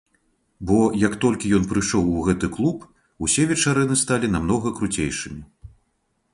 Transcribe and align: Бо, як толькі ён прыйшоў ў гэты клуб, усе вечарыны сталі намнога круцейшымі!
Бо, 0.69 0.77
як 1.07 1.17
толькі 1.25 1.51
ён 1.57 1.67
прыйшоў 1.73 2.01
ў 2.01 2.25
гэты 2.29 2.49
клуб, 2.57 2.77
усе 3.27 3.47
вечарыны 3.55 3.95
сталі 4.07 4.33
намнога 4.37 4.77
круцейшымі! 4.81 5.41